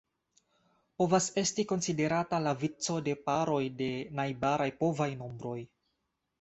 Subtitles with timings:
[1.01, 3.93] Povas esti konsiderata la vico de paroj de
[4.23, 5.59] najbaraj povaj nombroj.